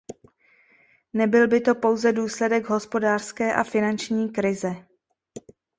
[1.13, 4.75] Nebyl by to pouze důsledek hospodářské a finanční krize.